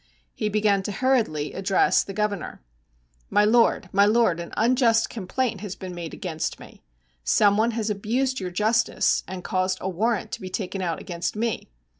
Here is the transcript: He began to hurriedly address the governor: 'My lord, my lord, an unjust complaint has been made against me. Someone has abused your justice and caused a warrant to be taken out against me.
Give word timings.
He 0.33 0.49
began 0.49 0.81
to 0.81 0.91
hurriedly 0.91 1.53
address 1.53 2.03
the 2.03 2.11
governor: 2.11 2.59
'My 3.29 3.45
lord, 3.45 3.87
my 3.93 4.07
lord, 4.07 4.39
an 4.39 4.51
unjust 4.57 5.11
complaint 5.11 5.61
has 5.61 5.75
been 5.75 5.93
made 5.93 6.11
against 6.11 6.59
me. 6.59 6.81
Someone 7.23 7.69
has 7.77 7.91
abused 7.91 8.39
your 8.39 8.49
justice 8.49 9.23
and 9.27 9.43
caused 9.43 9.77
a 9.79 9.87
warrant 9.87 10.31
to 10.31 10.41
be 10.41 10.49
taken 10.49 10.81
out 10.81 10.99
against 10.99 11.35
me. 11.35 11.69